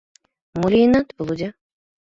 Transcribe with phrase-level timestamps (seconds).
[0.57, 1.49] —Мо лийынат, Володя?